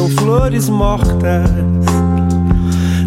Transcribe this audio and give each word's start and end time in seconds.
São 0.00 0.08
flores 0.08 0.70
mortas. 0.70 1.50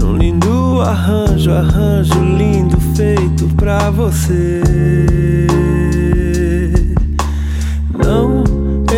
Num 0.00 0.16
lindo 0.16 0.80
arranjo, 0.82 1.50
arranjo 1.50 2.14
lindo 2.22 2.78
feito 2.94 3.48
pra 3.56 3.90
você. 3.90 4.62
Não 7.92 8.44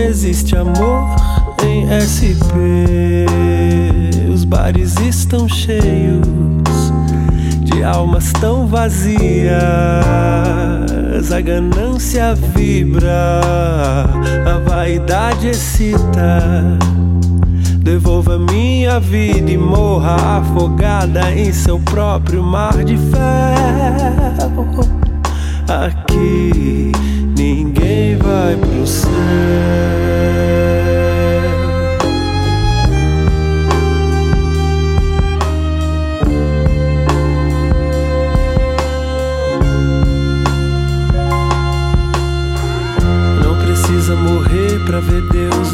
existe 0.07 0.55
amor 0.55 1.17
em 1.65 1.87
SP. 1.97 3.25
Os 4.35 4.45
bares 4.45 4.95
estão 5.01 5.49
cheios 5.49 6.93
de 7.63 7.83
almas 7.83 8.31
tão 8.35 8.67
vazias. 8.67 9.49
A 11.33 11.41
ganância 11.41 12.35
vibra, 12.35 13.41
a 14.45 14.59
vaidade 14.69 15.49
excita. 15.49 16.79
Devolva 17.99 18.39
minha 18.39 19.01
vida 19.01 19.51
e 19.51 19.59
morra 19.59 20.39
afogada 20.39 21.33
em 21.33 21.53
seu 21.53 21.81
próprio 21.81 22.45
mar 22.45 22.85
de 22.85 22.97
ferro. 22.97 24.65
Aqui 25.67 26.93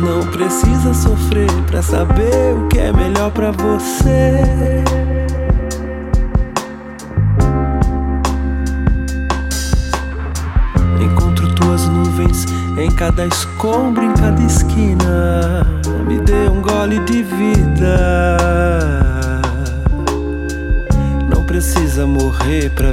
não 0.05 0.21
precisa 0.27 0.93
sofrer 0.93 1.51
pra 1.67 1.81
saber 1.81 2.55
o 2.55 2.69
que 2.69 2.79
é 2.79 2.93
melhor 2.93 3.31
pra 3.31 3.51
você. 3.51 4.85
Encontro 11.01 11.55
tuas 11.55 11.89
nuvens 11.89 12.45
em 12.79 12.91
cada 12.91 13.27
escombro, 13.27 14.05
em 14.05 14.13
cada 14.13 14.43
esquina. 14.43 15.65
Me 16.07 16.19
dê 16.19 16.49
um 16.51 16.61
gole 16.61 16.99
de 17.01 17.23
vida. 17.23 18.37
Não 21.35 21.43
precisa 21.45 22.07
morrer 22.07 22.71
pra 22.71 22.93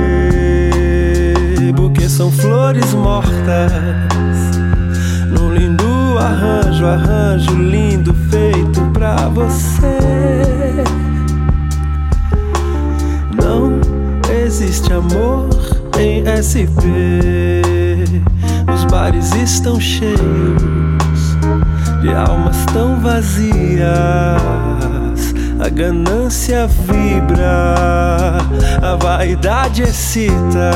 são 2.11 2.29
flores 2.29 2.93
mortas. 2.93 3.71
Num 5.29 5.53
lindo 5.53 6.17
arranjo, 6.19 6.85
arranjo 6.85 7.55
lindo 7.55 8.13
feito 8.29 8.81
pra 8.91 9.15
você. 9.29 9.97
Não 13.41 13.79
existe 14.43 14.91
amor 14.91 15.47
em 15.97 16.25
SP. 16.27 16.83
Os 18.73 18.83
bares 18.85 19.33
estão 19.33 19.79
cheios 19.79 20.17
de 22.01 22.09
almas 22.13 22.57
tão 22.73 22.99
vazias 22.99 24.51
a 25.63 25.69
ganância 25.69 26.65
vibra, 26.65 27.75
vaidade 28.95 29.83
excita. 29.83 30.71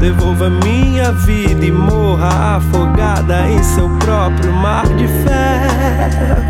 Devolva 0.00 0.48
minha 0.48 1.12
vida 1.12 1.64
e 1.64 1.70
morra 1.70 2.56
afogada 2.56 3.48
em 3.48 3.62
seu 3.62 3.88
próprio 3.98 4.52
mar 4.52 4.86
de 4.86 5.06
ferro. 5.06 6.40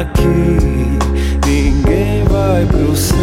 Aqui 0.00 0.98
ninguém 1.46 2.24
vai 2.24 2.66
pro 2.66 2.96
céu. 2.96 3.14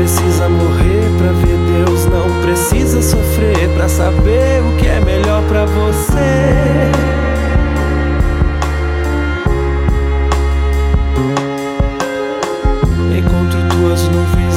precisa 0.00 0.48
precisa 2.70 3.02
sofrer 3.02 3.68
para 3.74 3.88
saber 3.88 4.62
o 4.62 4.76
que 4.76 4.86
é 4.86 5.00
melhor 5.00 5.42
para 5.48 5.66
você. 5.66 6.90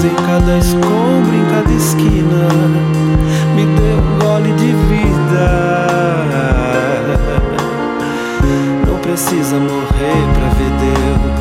em 0.05 0.15
cada 0.27 0.57
escombro, 0.57 1.33
em 1.33 1.45
cada 1.49 1.71
esquina. 1.71 2.49
Me 3.55 3.65
deu 3.65 3.97
um 3.97 4.19
gole 4.19 4.51
de 4.53 4.73
vida. 4.89 5.87
Não 8.85 8.99
precisa 8.99 9.57
morrer 9.57 10.27
pra 10.33 10.49
ver 10.49 10.71
Deus. 10.81 11.32